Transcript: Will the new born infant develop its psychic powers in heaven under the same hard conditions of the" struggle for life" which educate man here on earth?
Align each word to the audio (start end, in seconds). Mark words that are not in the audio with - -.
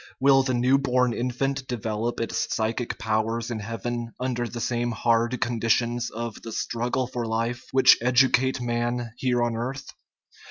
Will 0.19 0.41
the 0.41 0.55
new 0.55 0.79
born 0.79 1.13
infant 1.13 1.67
develop 1.67 2.19
its 2.19 2.51
psychic 2.51 2.97
powers 2.97 3.51
in 3.51 3.59
heaven 3.59 4.15
under 4.19 4.47
the 4.47 4.59
same 4.59 4.89
hard 4.91 5.39
conditions 5.39 6.09
of 6.09 6.41
the" 6.41 6.51
struggle 6.71 7.05
for 7.05 7.27
life" 7.27 7.67
which 7.71 7.99
educate 8.01 8.59
man 8.59 9.11
here 9.17 9.43
on 9.43 9.55
earth? 9.55 9.93